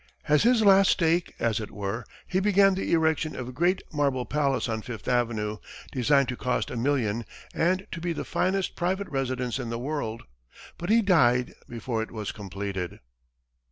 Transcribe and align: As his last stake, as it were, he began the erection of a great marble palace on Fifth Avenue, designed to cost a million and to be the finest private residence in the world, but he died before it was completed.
As 0.27 0.41
his 0.41 0.63
last 0.63 0.89
stake, 0.89 1.35
as 1.37 1.59
it 1.59 1.69
were, 1.69 2.05
he 2.25 2.39
began 2.39 2.73
the 2.73 2.91
erection 2.91 3.35
of 3.35 3.47
a 3.47 3.51
great 3.51 3.83
marble 3.93 4.25
palace 4.25 4.67
on 4.67 4.81
Fifth 4.81 5.07
Avenue, 5.07 5.57
designed 5.91 6.27
to 6.29 6.35
cost 6.35 6.71
a 6.71 6.75
million 6.75 7.23
and 7.53 7.85
to 7.91 8.01
be 8.01 8.11
the 8.11 8.25
finest 8.25 8.75
private 8.75 9.07
residence 9.09 9.59
in 9.59 9.69
the 9.69 9.77
world, 9.77 10.23
but 10.79 10.89
he 10.89 11.03
died 11.03 11.53
before 11.69 12.01
it 12.01 12.09
was 12.09 12.31
completed. 12.31 12.99